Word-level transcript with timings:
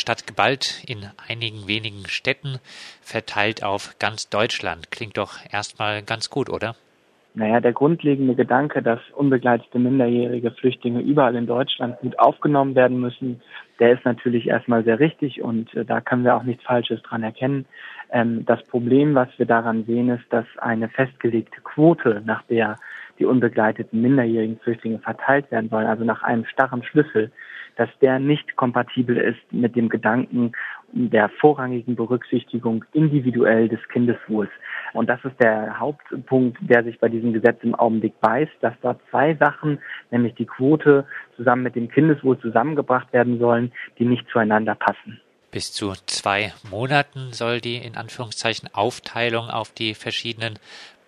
anstatt 0.00 0.26
geballt 0.26 0.82
in 0.86 1.04
einigen 1.28 1.68
wenigen 1.68 2.08
Städten 2.08 2.58
verteilt 3.02 3.62
auf 3.62 3.96
ganz 3.98 4.30
Deutschland. 4.30 4.90
Klingt 4.90 5.18
doch 5.18 5.34
erstmal 5.52 6.02
ganz 6.02 6.30
gut, 6.30 6.48
oder? 6.48 6.74
Naja, 7.34 7.60
der 7.60 7.74
grundlegende 7.74 8.34
Gedanke, 8.34 8.80
dass 8.80 8.98
unbegleitete 9.14 9.78
minderjährige 9.78 10.52
Flüchtlinge 10.52 11.00
überall 11.00 11.36
in 11.36 11.46
Deutschland 11.46 11.98
gut 11.98 12.18
aufgenommen 12.18 12.74
werden 12.74 12.98
müssen, 12.98 13.42
der 13.78 13.92
ist 13.92 14.06
natürlich 14.06 14.48
erstmal 14.48 14.84
sehr 14.84 15.00
richtig 15.00 15.42
und 15.42 15.74
äh, 15.74 15.84
da 15.84 16.00
können 16.00 16.24
wir 16.24 16.34
auch 16.34 16.44
nichts 16.44 16.64
Falsches 16.64 17.02
dran 17.02 17.22
erkennen. 17.22 17.66
Ähm, 18.10 18.46
das 18.46 18.62
Problem, 18.68 19.14
was 19.14 19.28
wir 19.36 19.44
daran 19.44 19.84
sehen, 19.84 20.08
ist, 20.08 20.24
dass 20.30 20.46
eine 20.56 20.88
festgelegte 20.88 21.60
Quote, 21.60 22.22
nach 22.24 22.42
der 22.44 22.78
die 23.20 23.26
unbegleiteten 23.26 24.00
minderjährigen 24.00 24.58
Flüchtlinge 24.58 24.98
verteilt 24.98 25.50
werden 25.50 25.68
sollen, 25.68 25.86
also 25.86 26.04
nach 26.04 26.22
einem 26.22 26.44
starren 26.46 26.82
Schlüssel, 26.82 27.30
dass 27.76 27.88
der 28.00 28.18
nicht 28.18 28.56
kompatibel 28.56 29.16
ist 29.16 29.40
mit 29.52 29.76
dem 29.76 29.88
Gedanken 29.88 30.52
der 30.92 31.28
vorrangigen 31.28 31.94
Berücksichtigung 31.94 32.84
individuell 32.92 33.68
des 33.68 33.80
Kindeswohls. 33.88 34.50
Und 34.92 35.08
das 35.08 35.24
ist 35.24 35.40
der 35.40 35.78
Hauptpunkt, 35.78 36.58
der 36.60 36.82
sich 36.82 36.98
bei 36.98 37.08
diesem 37.08 37.32
Gesetz 37.32 37.58
im 37.62 37.74
Augenblick 37.74 38.20
beißt, 38.20 38.52
dass 38.60 38.74
dort 38.82 39.00
zwei 39.10 39.34
Sachen, 39.34 39.78
nämlich 40.10 40.34
die 40.34 40.46
Quote 40.46 41.06
zusammen 41.36 41.62
mit 41.62 41.76
dem 41.76 41.88
Kindeswohl 41.88 42.38
zusammengebracht 42.40 43.12
werden 43.12 43.38
sollen, 43.38 43.72
die 43.98 44.04
nicht 44.04 44.28
zueinander 44.30 44.74
passen. 44.74 45.20
Bis 45.52 45.72
zu 45.72 45.92
zwei 46.06 46.52
Monaten 46.70 47.32
soll 47.32 47.60
die 47.60 47.76
in 47.76 47.96
Anführungszeichen 47.96 48.68
Aufteilung 48.72 49.48
auf 49.48 49.72
die 49.72 49.94
verschiedenen 49.94 50.58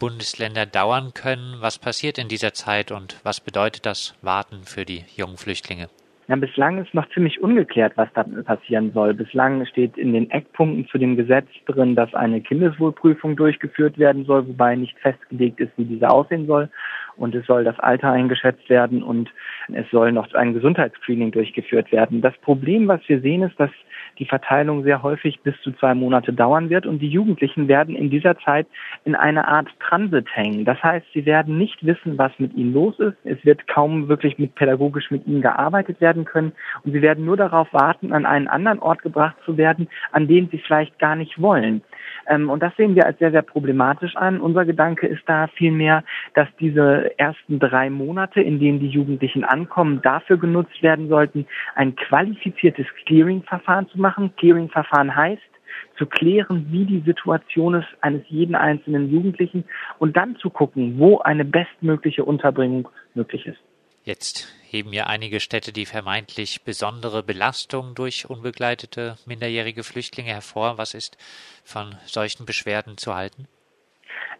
Bundesländer 0.03 0.67
dauern 0.67 1.15
können. 1.15 1.59
Was 1.61 1.79
passiert 1.79 2.19
in 2.19 2.27
dieser 2.27 2.53
Zeit 2.53 2.91
und 2.91 3.21
was 3.23 3.39
bedeutet 3.39 3.87
das 3.87 4.19
Warten 4.21 4.65
für 4.65 4.85
die 4.85 5.05
jungen 5.15 5.37
Flüchtlinge? 5.37 5.87
Ja, 6.27 6.35
bislang 6.35 6.83
ist 6.83 6.93
noch 6.93 7.09
ziemlich 7.11 7.41
ungeklärt, 7.41 7.93
was 7.95 8.09
da 8.13 8.25
passieren 8.25 8.91
soll. 8.93 9.15
Bislang 9.15 9.65
steht 9.65 9.97
in 9.97 10.13
den 10.13 10.29
Eckpunkten 10.29 10.89
zu 10.89 10.99
dem 10.99 11.17
Gesetz 11.17 11.47
drin, 11.67 11.95
dass 11.95 12.13
eine 12.15 12.41
Kindeswohlprüfung 12.41 13.37
durchgeführt 13.37 13.97
werden 13.97 14.25
soll, 14.25 14.49
wobei 14.49 14.75
nicht 14.75 14.99
festgelegt 14.99 15.61
ist, 15.61 15.71
wie 15.77 15.85
diese 15.85 16.11
aussehen 16.11 16.49
soll. 16.49 16.69
Und 17.17 17.37
es 17.37 17.47
soll 17.47 17.63
das 17.63 17.79
Alter 17.79 18.11
eingeschätzt 18.11 18.69
werden 18.69 19.05
und 19.05 19.31
es 19.73 19.89
soll 19.91 20.13
noch 20.13 20.33
ein 20.35 20.55
Gesundheitsscreening 20.55 21.31
durchgeführt 21.31 21.93
werden. 21.93 22.21
Das 22.21 22.37
Problem, 22.39 22.89
was 22.89 23.01
wir 23.09 23.21
sehen, 23.21 23.43
ist, 23.43 23.59
dass 23.59 23.71
die 24.19 24.27
Verteilung 24.27 24.83
sehr 24.83 25.03
häufig 25.03 25.41
bis 25.41 25.55
zu 25.63 25.73
zwei 25.73 25.95
Monate 25.95 26.33
dauern 26.33 26.71
wird 26.71 26.87
und 26.87 27.01
die 27.01 27.09
Jugendlichen 27.09 27.69
werden 27.69 27.97
in 27.97 28.11
dieser 28.11 28.39
Zeit 28.39 28.67
in 29.05 29.15
einer 29.15 29.49
Art 29.49 29.69
Transit 29.81 30.27
hängen. 30.35 30.65
Das 30.65 30.83
heißt, 30.83 31.07
sie 31.15 31.27
werden 31.27 31.59
nicht 31.59 31.85
wissen, 31.85 32.19
was 32.19 32.33
mit 32.39 32.55
ihnen 32.55 32.75
los 32.75 32.99
ist. 32.99 33.17
Es 33.25 33.45
wird 33.45 33.67
kaum 33.69 34.09
wirklich 34.09 34.39
mit 34.39 34.55
pädagogisch 34.55 35.11
mit 35.11 35.27
ihnen 35.27 35.43
gearbeitet 35.43 36.01
werden 36.01 36.25
können 36.25 36.53
und 36.85 36.93
sie 36.93 37.03
werden 37.03 37.25
nur 37.25 37.37
darauf 37.37 37.73
warten, 37.73 38.13
an 38.13 38.27
einen 38.27 38.49
anderen 38.49 38.81
Ort 38.81 39.03
gebracht 39.03 39.37
zu 39.45 39.57
werden, 39.57 39.89
an 40.13 40.29
den 40.29 40.49
sie 40.51 40.59
vielleicht 40.59 40.99
gar 40.99 41.17
nicht 41.17 41.41
wollen. 41.41 41.83
Ähm, 42.29 42.51
und 42.51 42.63
das 42.63 42.75
sehen 42.77 42.95
wir 42.95 43.07
als 43.07 43.19
sehr, 43.19 43.31
sehr 43.31 43.43
problematisch 43.43 44.17
an. 44.17 44.41
Unser 44.41 44.65
Gedanke 44.65 45.07
ist 45.07 45.23
da 45.27 45.49
vielmehr, 45.49 46.05
dass 46.35 46.49
diese 46.61 47.19
ersten 47.19 47.59
drei 47.59 47.91
Monate, 47.91 48.41
in 48.41 48.59
denen 48.59 48.81
die 48.81 48.89
Jugendlichen 48.89 49.45
ankommen, 49.63 50.01
dafür 50.03 50.39
genutzt 50.39 50.83
werden 50.83 51.09
sollten, 51.09 51.47
ein 51.75 51.95
qualifiziertes 51.97 52.87
Clearing-Verfahren 53.07 53.89
zu 53.89 53.99
machen. 53.99 54.35
Clearing-Verfahren 54.37 55.15
heißt, 55.15 55.43
zu 55.97 56.07
klären, 56.07 56.67
wie 56.71 56.85
die 56.85 57.01
Situation 57.01 57.75
ist 57.75 57.89
eines 58.01 58.23
jeden 58.29 58.55
einzelnen 58.55 59.11
Jugendlichen 59.11 59.65
und 59.99 60.17
dann 60.17 60.37
zu 60.37 60.51
gucken, 60.51 60.99
wo 60.99 61.19
eine 61.19 61.45
bestmögliche 61.45 62.25
Unterbringung 62.25 62.89
möglich 63.15 63.47
ist. 63.47 63.59
Jetzt 64.05 64.53
heben 64.69 64.93
ja 64.93 65.07
einige 65.07 65.39
Städte 65.39 65.73
die 65.73 65.87
vermeintlich 65.87 66.65
besondere 66.65 67.23
Belastung 67.23 67.95
durch 67.95 68.29
unbegleitete 68.29 69.17
minderjährige 69.27 69.85
Flüchtlinge 69.85 70.31
hervor. 70.31 70.77
Was 70.77 70.95
ist 70.95 71.17
von 71.63 71.95
solchen 72.05 72.47
Beschwerden 72.47 72.97
zu 72.97 73.15
halten? 73.15 73.47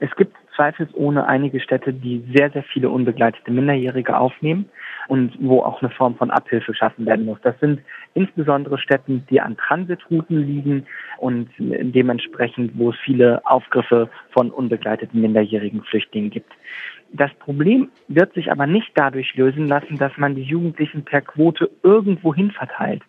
Es 0.01 0.11
gibt 0.17 0.37
zweifelsohne 0.55 1.27
einige 1.27 1.61
Städte, 1.61 1.93
die 1.93 2.25
sehr, 2.35 2.51
sehr 2.51 2.63
viele 2.63 2.91
unbegleitete 2.91 3.51
Minderjährige 3.51 4.17
aufnehmen 4.17 4.69
und 5.09 5.37
wo 5.41 5.61
auch 5.61 5.83
eine 5.83 5.91
Form 5.91 6.17
von 6.17 6.31
Abhilfe 6.31 6.73
geschaffen 6.73 7.07
werden 7.07 7.25
muss. 7.25 7.39
Das 7.43 7.59
sind 7.61 7.81
insbesondere 8.15 8.79
Städten, 8.79 9.27
die 9.31 9.41
an 9.41 9.57
Transitrouten 9.57 10.39
liegen 10.39 10.87
und 11.19 11.49
dementsprechend, 11.59 12.73
wo 12.77 12.91
es 12.91 12.97
viele 13.05 13.41
Aufgriffe 13.45 14.11
von 14.31 14.51
unbegleiteten 14.51 15.21
minderjährigen 15.21 15.83
Flüchtlingen 15.83 16.31
gibt. 16.31 16.53
Das 17.15 17.33
Problem 17.35 17.91
wird 18.09 18.33
sich 18.33 18.51
aber 18.51 18.67
nicht 18.67 18.91
dadurch 18.95 19.35
lösen 19.35 19.69
lassen, 19.69 19.99
dass 19.99 20.17
man 20.17 20.35
die 20.35 20.43
Jugendlichen 20.43 21.05
per 21.05 21.21
Quote 21.21 21.71
irgendwo 21.83 22.35
hin 22.35 22.51
verteilt. 22.51 23.03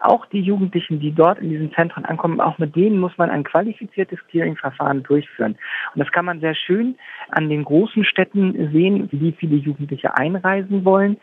Auch 0.00 0.26
die 0.26 0.40
Jugendlichen, 0.40 1.00
die 1.00 1.12
dort 1.12 1.38
in 1.38 1.50
diesen 1.50 1.72
Zentren 1.72 2.04
ankommen, 2.04 2.40
auch 2.40 2.58
mit 2.58 2.76
denen 2.76 2.98
muss 2.98 3.16
man 3.16 3.30
ein 3.30 3.44
qualifiziertes 3.44 4.18
Clearing-Verfahren 4.28 5.02
durchführen. 5.02 5.56
Und 5.94 5.98
das 5.98 6.12
kann 6.12 6.24
man 6.24 6.40
sehr 6.40 6.54
schön 6.54 6.96
an 7.30 7.48
den 7.48 7.64
großen 7.64 8.04
Städten 8.04 8.70
sehen, 8.72 9.08
wie 9.12 9.32
viele 9.32 9.56
Jugendliche 9.56 10.16
einreisen 10.16 10.84
wollen. 10.84 11.16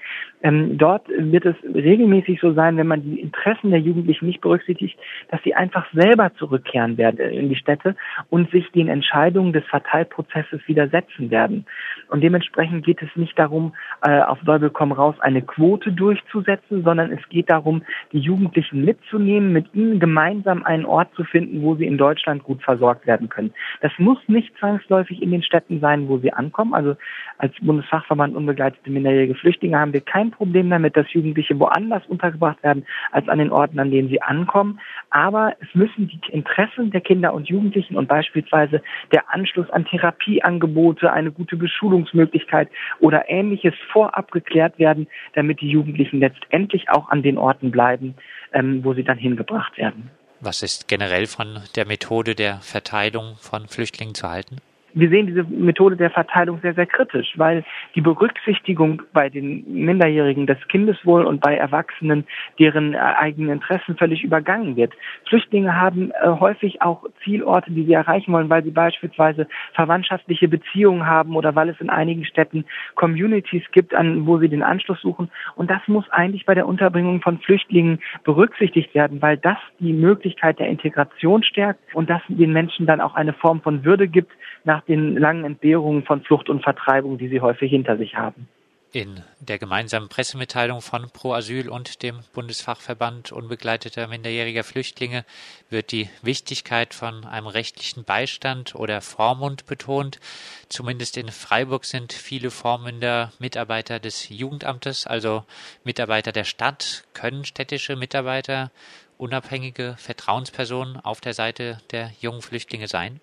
Ähm, 0.44 0.78
dort 0.78 1.08
wird 1.10 1.46
es 1.46 1.56
regelmäßig 1.64 2.40
so 2.42 2.54
sein, 2.54 2.78
wenn 2.78 2.88
man 2.88 3.04
die 3.04 3.20
Interessen 3.20 3.72
der 3.72 3.80
Jugendlichen 3.80 4.26
nicht 4.28 4.42
berücksichtigt, 4.42 4.98
dass 5.30 5.42
sie 5.44 5.56
einfach 5.56 5.86
selber 5.94 6.34
zurückkehren 6.36 6.98
werden 6.98 7.20
in 7.20 7.50
die 7.50 7.56
Städte 7.56 7.96
und 8.30 8.52
sich 8.52 8.72
den 8.72 8.88
Entscheidungen 8.88 9.54
des 9.54 9.66
Verteilprozesses 9.66 10.62
widersetzen 10.68 11.32
werden. 11.32 11.66
Und 12.10 12.22
dementsprechend 12.22 12.86
geht 12.86 13.02
es 13.02 13.10
nicht 13.16 13.38
darum, 13.38 13.74
äh, 14.02 14.22
auf 14.22 14.40
Teufel 14.46 14.70
komm 14.70 14.92
raus 14.92 15.16
eine 15.20 15.42
Quote 15.42 15.92
durchzusetzen, 15.92 16.84
sondern 16.84 17.12
es 17.12 17.28
geht 17.30 17.50
darum, 17.50 17.84
die 18.12 18.20
Jugendlichen 18.20 18.65
mitzunehmen, 18.72 19.54
mit 19.54 19.74
ihnen 19.74 20.00
gemeinsam 20.00 20.64
einen 20.64 20.86
Ort 20.86 21.14
zu 21.16 21.24
finden, 21.24 21.62
wo 21.62 21.76
sie 21.76 21.86
in 21.86 21.98
Deutschland 21.98 22.44
gut 22.44 22.62
versorgt 22.64 23.08
werden 23.08 23.30
können. 23.30 23.54
Das 23.82 23.92
muss 23.98 24.18
nicht 24.28 24.58
zwangsläufig 24.58 25.22
in 25.22 25.32
den 25.32 25.44
Städten 25.44 25.80
sein, 25.80 26.08
wo 26.08 26.18
sie 26.18 26.34
ankommen. 26.34 26.74
Also 26.74 26.96
als 27.38 27.54
Bundesfachverband 27.62 28.36
unbegleitete 28.36 28.90
minderjährige 28.90 29.36
Flüchtlinge 29.36 29.80
haben 29.80 29.94
wir 29.94 30.02
kein 30.02 30.32
Problem 30.32 30.70
damit, 30.70 30.96
dass 30.96 31.12
Jugendliche 31.14 31.60
woanders 31.60 32.06
untergebracht 32.08 32.62
werden 32.64 32.86
als 33.12 33.28
an 33.28 33.40
den 33.40 33.52
Orten, 33.52 33.80
an 33.80 33.92
denen 33.92 34.10
sie 34.10 34.22
ankommen. 34.22 34.80
Aber 35.10 35.54
es 35.62 35.74
müssen 35.74 36.08
die 36.08 36.20
Interessen 36.32 36.92
der 36.92 37.02
Kinder 37.02 37.34
und 37.34 37.48
Jugendlichen 37.48 37.98
und 37.98 38.08
beispielsweise 38.08 38.82
der 39.12 39.34
Anschluss 39.34 39.70
an 39.70 39.86
Therapieangebote, 39.86 41.12
eine 41.12 41.32
gute 41.32 41.58
Beschulungsmöglichkeit 41.58 42.70
oder 43.00 43.30
ähnliches 43.30 43.74
vorab 43.92 44.32
geklärt 44.32 44.80
werden, 44.80 45.08
damit 45.34 45.62
die 45.62 45.70
Jugendlichen 45.70 46.20
letztendlich 46.20 46.90
auch 46.90 47.10
an 47.10 47.22
den 47.22 47.38
Orten 47.38 47.72
bleiben, 47.72 48.16
ähm, 48.56 48.84
wo 48.84 48.94
sie 48.96 49.04
dann 49.04 49.20
hingebracht 49.20 49.78
werden. 49.78 50.10
Was 50.40 50.64
ist 50.64 50.88
generell 50.88 51.28
von 51.28 51.60
der 51.76 51.86
Methode 51.86 52.34
der 52.34 52.58
Verteilung 52.58 53.36
von 53.40 53.68
Flüchtlingen 53.68 54.16
zu 54.16 54.30
halten? 54.30 54.58
Wir 54.96 55.10
sehen 55.10 55.28
diese 55.28 55.44
Methode 55.44 55.98
der 55.98 56.10
Verteilung 56.10 56.60
sehr, 56.62 56.74
sehr 56.74 56.86
kritisch, 56.86 57.34
weil 57.36 57.64
die 57.96 58.02
Berücksichtigung 58.02 59.02
bei 59.14 59.30
den 59.30 59.66
Minderjährigen 59.68 60.48
des 60.48 60.58
Kindeswohl 60.70 61.26
und 61.26 61.42
bei 61.42 61.56
Erwachsenen 61.56 62.26
deren 62.60 62.94
äh, 62.94 62.98
eigenen 62.98 63.52
Interessen 63.52 63.98
völlig 63.98 64.24
übergangen 64.24 64.78
wird. 64.78 64.94
Flüchtlinge 65.28 65.76
haben 65.76 66.12
äh, 66.12 66.30
häufig 66.40 66.82
auch 66.82 67.04
Zielorte, 67.24 67.72
die 67.72 67.84
sie 67.84 67.94
erreichen 67.94 68.32
wollen, 68.32 68.50
weil 68.50 68.64
sie 68.64 68.72
beispielsweise 68.72 69.48
verwandtschaftliche 69.74 70.48
Beziehungen 70.48 71.06
haben 71.06 71.36
oder 71.36 71.56
weil 71.56 71.70
es 71.70 71.82
in 71.82 71.90
einigen 71.90 72.24
Städten 72.24 72.64
Communities 72.96 73.64
gibt, 73.72 73.94
an 73.94 74.26
wo 74.26 74.38
sie 74.38 74.48
den 74.48 74.64
Anschluss 74.64 75.02
suchen. 75.02 75.30
Und 75.56 75.70
das 75.70 75.82
muss 75.88 76.10
eigentlich 76.10 76.46
bei 76.46 76.56
der 76.56 76.68
Unterbringung 76.68 77.22
von 77.22 77.40
Flüchtlingen 77.40 78.00
berücksichtigt 78.24 78.96
werden, 78.96 79.22
weil 79.22 79.36
das 79.36 79.58
die 79.80 79.94
Möglichkeit 79.94 80.60
der 80.60 80.68
Integration 80.68 81.44
stärkt 81.44 81.94
und 81.94 82.10
das 82.10 82.22
den 82.30 82.54
Menschen 82.54 82.86
dann 82.86 83.02
auch 83.02 83.16
eine 83.16 83.34
Form 83.34 83.62
von 83.62 83.84
Würde 83.84 84.08
gibt, 84.08 84.32
nach 84.66 84.84
den 84.84 85.18
langen 85.18 85.46
Entbehrungen 85.46 86.04
von 86.04 86.22
Flucht 86.22 86.50
und 86.50 86.64
Vertreibung, 86.64 87.18
die 87.18 87.30
sie 87.30 87.42
häufig 87.42 87.72
hinter 87.72 87.98
sich 87.98 88.16
haben. 88.16 88.48
In 88.96 89.22
der 89.42 89.60
gemeinsamen 89.60 90.08
Pressemitteilung 90.08 90.80
von 90.80 91.10
Pro 91.10 91.34
Asyl 91.34 91.68
und 91.68 92.02
dem 92.02 92.22
Bundesfachverband 92.34 93.34
unbegleiteter 93.34 94.08
minderjähriger 94.08 94.64
Flüchtlinge 94.64 95.26
wird 95.70 95.92
die 95.92 96.08
Wichtigkeit 96.22 96.94
von 96.94 97.26
einem 97.26 97.48
rechtlichen 97.48 98.06
Beistand 98.06 98.74
oder 98.74 99.02
Vormund 99.02 99.66
betont. 99.66 100.22
Zumindest 100.70 101.18
in 101.18 101.28
Freiburg 101.28 101.84
sind 101.84 102.14
viele 102.14 102.52
Vormünder 102.52 103.34
Mitarbeiter 103.38 104.00
des 104.00 104.30
Jugendamtes, 104.30 105.06
also 105.06 105.44
Mitarbeiter 105.84 106.32
der 106.32 106.46
Stadt. 106.46 107.04
Können 107.14 107.44
städtische 107.44 107.98
Mitarbeiter 107.98 108.72
unabhängige 109.18 109.96
Vertrauenspersonen 109.98 111.02
auf 111.02 111.20
der 111.20 111.34
Seite 111.34 111.80
der 111.92 112.12
jungen 112.22 112.42
Flüchtlinge 112.42 112.88
sein? 112.88 113.20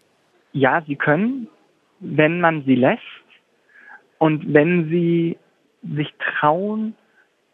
Ja, 0.52 0.82
sie 0.86 0.96
können, 0.96 1.48
wenn 2.00 2.40
man 2.40 2.64
sie 2.64 2.74
lässt 2.74 3.02
und 4.18 4.52
wenn 4.52 4.88
sie 4.88 5.38
sich 5.82 6.12
trauen, 6.18 6.94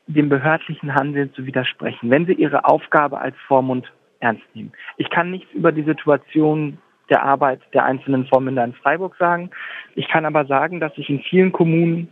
dem 0.07 0.29
behördlichen 0.29 0.95
Handeln 0.95 1.33
zu 1.35 1.47
widersprechen, 1.47 2.11
wenn 2.11 2.27
sie 2.27 2.33
ihre 2.33 2.65
Aufgabe 2.65 3.21
als 3.21 3.37
Vormund 3.47 3.93
ernst 4.21 4.45
nehmen. 4.55 4.73
Ich 4.97 5.11
kann 5.11 5.31
nichts 5.31 5.53
über 5.53 5.71
die 5.71 5.83
Situation 5.83 6.79
der 7.11 7.23
Arbeit 7.23 7.61
der 7.73 7.85
einzelnen 7.85 8.27
Vormünder 8.27 8.65
in 8.65 8.75
Freiburg 8.75 9.17
sagen. 9.19 9.51
Ich 9.95 10.09
kann 10.09 10.25
aber 10.25 10.47
sagen, 10.47 10.81
dass 10.81 10.93
ich 10.97 11.09
in 11.09 11.21
vielen 11.21 11.53
Kommunen 11.53 12.09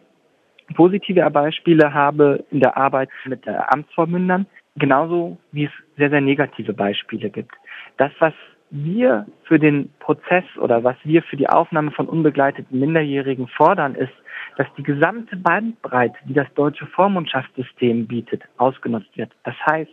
positive 0.75 1.29
Beispiele 1.31 1.93
habe 1.93 2.45
in 2.51 2.61
der 2.61 2.77
Arbeit 2.77 3.09
mit 3.25 3.47
der 3.47 3.73
Amtsvormündern, 3.73 4.47
genauso 4.77 5.39
wie 5.53 5.65
es 5.65 5.71
sehr, 5.97 6.11
sehr 6.11 6.21
negative 6.21 6.73
Beispiele 6.73 7.31
gibt. 7.31 7.55
Das, 7.99 8.13
was 8.19 8.35
wir 8.71 9.27
für 9.45 9.59
den 9.59 9.91
Prozess 10.01 10.45
oder 10.61 10.83
was 10.85 10.97
wir 11.05 11.23
für 11.23 11.37
die 11.37 11.49
Aufnahme 11.49 11.91
von 11.93 12.09
unbegleiteten 12.09 12.79
Minderjährigen 12.79 13.49
fordern, 13.49 13.95
ist, 13.95 14.13
dass 14.57 14.67
die 14.77 14.83
gesamte 14.83 15.37
Bandbreite, 15.37 16.17
die 16.25 16.35
das 16.35 16.53
deutsche 16.55 16.87
Vormundschaftssystem 16.87 18.07
bietet, 18.07 18.43
ausgenutzt 18.57 19.17
wird. 19.17 19.31
Das 19.45 19.55
heißt, 19.67 19.91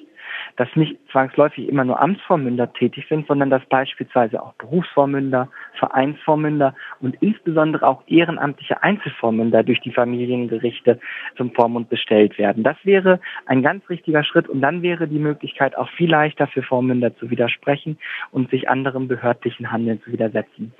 dass 0.57 0.67
nicht 0.75 0.97
zwangsläufig 1.11 1.67
immer 1.67 1.83
nur 1.83 1.99
Amtsvormünder 1.99 2.71
tätig 2.73 3.05
sind, 3.09 3.27
sondern 3.27 3.49
dass 3.49 3.65
beispielsweise 3.65 4.41
auch 4.41 4.53
Berufsvormünder, 4.53 5.49
Vereinsvormünder 5.79 6.75
und 7.01 7.15
insbesondere 7.21 7.87
auch 7.87 8.03
ehrenamtliche 8.07 8.83
Einzelvormünder 8.83 9.63
durch 9.63 9.81
die 9.81 9.91
Familiengerichte 9.91 10.99
zum 11.37 11.51
Vormund 11.51 11.89
bestellt 11.89 12.37
werden. 12.37 12.63
Das 12.63 12.77
wäre 12.83 13.19
ein 13.45 13.63
ganz 13.63 13.87
richtiger 13.89 14.23
Schritt 14.23 14.47
und 14.47 14.61
dann 14.61 14.81
wäre 14.81 15.07
die 15.07 15.19
Möglichkeit 15.19 15.77
auch 15.77 15.89
viel 15.89 16.09
leichter 16.09 16.47
für 16.47 16.63
Vormünder 16.63 17.15
zu 17.17 17.29
widersprechen 17.29 17.97
und 18.31 18.49
sich 18.49 18.69
anderem 18.69 19.07
behördlichen 19.07 19.71
Handeln 19.71 20.01
zu 20.01 20.11
widersetzen. 20.11 20.73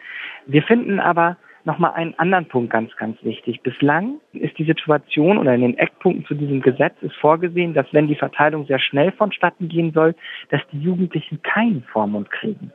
Wir 0.46 0.64
finden 0.64 1.00
aber, 1.00 1.38
nochmal 1.66 1.94
einen 1.94 2.18
anderen 2.20 2.48
Punkt 2.48 2.72
ganz, 2.72 2.96
ganz 2.98 3.18
wichtig. 3.24 3.62
Bislang 3.62 4.20
ist 4.34 4.58
die 4.58 4.66
Situation 4.66 5.38
oder 5.38 5.54
in 5.56 5.62
den 5.62 5.78
Eckpunkten 5.78 6.26
zu 6.26 6.36
diesem 6.36 6.62
Gesetz 6.62 6.96
ist 7.02 7.16
vorgesehen, 7.16 7.74
dass 7.74 7.88
wenn 7.92 8.08
die 8.08 8.16
Verteilung 8.16 8.66
sehr 8.66 8.80
schnell 8.80 9.12
vonstatten 9.12 9.70
gehen 9.70 9.92
soll, 9.94 10.16
dass 10.50 10.62
die 10.72 10.80
Jugendlichen 10.80 11.42
keinen 11.42 11.84
Vormund 11.84 12.30
kriegen. 12.32 12.72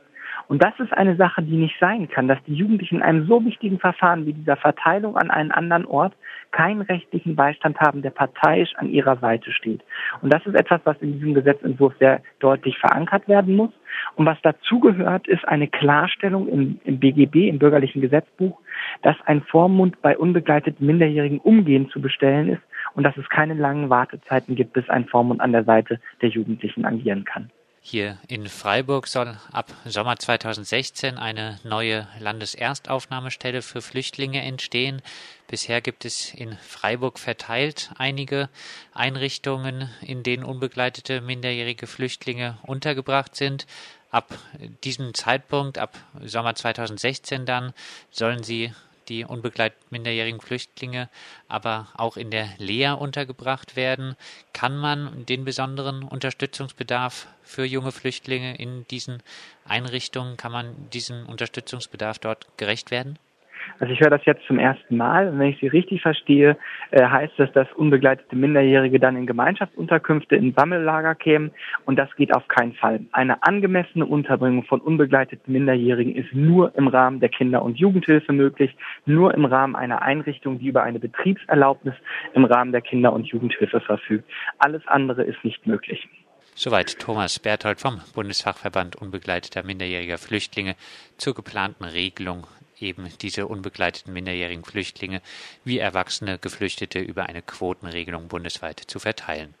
Und 0.49 0.63
das 0.63 0.73
ist 0.79 0.91
eine 0.93 1.15
Sache, 1.15 1.43
die 1.43 1.57
nicht 1.57 1.75
sein 1.79 2.09
kann, 2.09 2.27
dass 2.27 2.43
die 2.47 2.55
Jugendlichen 2.55 2.95
in 2.95 3.01
einem 3.03 3.27
so 3.27 3.45
wichtigen 3.45 3.77
Verfahren 3.77 4.25
wie 4.25 4.33
dieser 4.33 4.57
Verteilung 4.57 5.15
an 5.15 5.29
einen 5.29 5.51
anderen 5.51 5.85
Ort 5.85 6.15
keinen 6.49 6.81
rechtlichen 6.81 7.35
Beistand 7.35 7.79
haben, 7.79 8.01
der 8.01 8.09
parteiisch 8.09 8.73
an 8.77 8.89
ihrer 8.89 9.17
Seite 9.17 9.51
steht. 9.51 9.81
Und 10.23 10.33
das 10.33 10.43
ist 10.47 10.55
etwas, 10.55 10.81
was 10.85 10.97
in 11.01 11.13
diesem 11.13 11.35
Gesetzentwurf 11.35 11.93
sehr 11.99 12.23
deutlich 12.39 12.79
verankert 12.79 13.27
werden 13.27 13.55
muss. 13.55 13.69
Und 14.15 14.25
was 14.25 14.41
dazugehört, 14.41 15.27
ist 15.27 15.47
eine 15.47 15.67
Klarstellung 15.67 16.47
im, 16.47 16.79
im 16.83 16.99
BGB, 16.99 17.47
im 17.47 17.59
bürgerlichen 17.59 18.01
Gesetzbuch, 18.01 18.59
dass 19.03 19.17
ein 19.27 19.43
Vormund 19.43 20.01
bei 20.01 20.17
unbegleiteten 20.17 20.83
Minderjährigen 20.83 21.37
umgehend 21.37 21.91
zu 21.91 22.01
bestellen 22.01 22.49
ist 22.49 22.63
und 22.95 23.03
dass 23.03 23.15
es 23.17 23.29
keine 23.29 23.53
langen 23.53 23.91
Wartezeiten 23.91 24.55
gibt, 24.55 24.73
bis 24.73 24.89
ein 24.89 25.05
Vormund 25.05 25.41
an 25.41 25.51
der 25.51 25.63
Seite 25.63 25.99
der 26.23 26.29
Jugendlichen 26.29 26.85
agieren 26.85 27.23
kann. 27.23 27.51
Hier 27.81 28.17
in 28.27 28.47
Freiburg 28.49 29.07
soll 29.07 29.37
ab 29.51 29.73
Sommer 29.85 30.17
2016 30.17 31.17
eine 31.17 31.59
neue 31.63 32.07
Landeserstaufnahmestelle 32.19 33.61
für 33.61 33.81
Flüchtlinge 33.81 34.41
entstehen. 34.41 35.01
Bisher 35.47 35.81
gibt 35.81 36.03
es 36.03 36.33
in 36.33 36.57
Freiburg 36.57 37.17
verteilt 37.17 37.91
einige 37.97 38.49
Einrichtungen, 38.93 39.89
in 40.01 40.23
denen 40.23 40.43
unbegleitete 40.43 41.21
minderjährige 41.21 41.87
Flüchtlinge 41.87 42.57
untergebracht 42.63 43.35
sind. 43.35 43.65
Ab 44.11 44.37
diesem 44.83 45.13
Zeitpunkt, 45.13 45.77
ab 45.77 45.97
Sommer 46.21 46.55
2016 46.55 47.45
dann, 47.45 47.73
sollen 48.11 48.43
sie 48.43 48.73
die 49.09 49.25
unbegleiteten 49.25 49.87
minderjährigen 49.89 50.39
Flüchtlinge 50.39 51.09
aber 51.47 51.87
auch 51.95 52.15
in 52.15 52.31
der 52.31 52.49
Lea 52.57 52.91
untergebracht 52.91 53.75
werden. 53.75 54.15
Kann 54.53 54.77
man 54.77 55.25
den 55.25 55.45
besonderen 55.45 56.03
Unterstützungsbedarf 56.03 57.27
für 57.43 57.65
junge 57.65 57.91
Flüchtlinge 57.91 58.55
in 58.55 58.87
diesen 58.87 59.21
Einrichtungen, 59.65 60.37
kann 60.37 60.51
man 60.51 60.89
diesem 60.91 61.27
Unterstützungsbedarf 61.27 62.19
dort 62.19 62.47
gerecht 62.57 62.91
werden? 62.91 63.17
Also 63.79 63.93
ich 63.93 63.99
höre 64.01 64.09
das 64.09 64.25
jetzt 64.25 64.45
zum 64.45 64.59
ersten 64.59 64.97
Mal. 64.97 65.29
Und 65.29 65.39
wenn 65.39 65.49
ich 65.49 65.59
Sie 65.59 65.67
richtig 65.67 66.01
verstehe, 66.01 66.57
äh, 66.91 67.05
heißt 67.05 67.33
das, 67.37 67.51
dass 67.53 67.71
unbegleitete 67.73 68.35
Minderjährige 68.35 68.99
dann 68.99 69.15
in 69.15 69.25
Gemeinschaftsunterkünfte, 69.25 70.35
in 70.35 70.53
Sammellager 70.53 71.15
kämen. 71.15 71.51
Und 71.85 71.97
das 71.97 72.13
geht 72.15 72.35
auf 72.35 72.47
keinen 72.47 72.73
Fall. 72.73 73.01
Eine 73.11 73.43
angemessene 73.43 74.05
Unterbringung 74.05 74.63
von 74.63 74.81
unbegleiteten 74.81 75.51
Minderjährigen 75.51 76.15
ist 76.15 76.33
nur 76.33 76.75
im 76.75 76.87
Rahmen 76.87 77.19
der 77.19 77.29
Kinder- 77.29 77.63
und 77.63 77.77
Jugendhilfe 77.77 78.33
möglich, 78.33 78.75
nur 79.05 79.33
im 79.33 79.45
Rahmen 79.45 79.75
einer 79.75 80.01
Einrichtung, 80.01 80.59
die 80.59 80.67
über 80.67 80.83
eine 80.83 80.99
Betriebserlaubnis 80.99 81.95
im 82.33 82.45
Rahmen 82.45 82.71
der 82.71 82.81
Kinder- 82.81 83.13
und 83.13 83.27
Jugendhilfe 83.27 83.79
verfügt. 83.79 84.29
Alles 84.57 84.85
andere 84.87 85.23
ist 85.23 85.43
nicht 85.43 85.65
möglich. 85.65 86.07
Soweit 86.55 86.99
Thomas 86.99 87.39
Berthold 87.39 87.79
vom 87.79 88.01
Bundesfachverband 88.13 88.97
unbegleiteter 88.97 89.63
minderjähriger 89.63 90.17
Flüchtlinge 90.17 90.75
zur 91.15 91.33
geplanten 91.33 91.85
Regelung 91.85 92.47
eben 92.81 93.09
diese 93.21 93.47
unbegleiteten 93.47 94.13
minderjährigen 94.13 94.63
Flüchtlinge 94.63 95.21
wie 95.63 95.79
erwachsene 95.79 96.37
Geflüchtete 96.37 96.99
über 96.99 97.25
eine 97.27 97.41
Quotenregelung 97.41 98.27
bundesweit 98.27 98.79
zu 98.79 98.99
verteilen. 98.99 99.53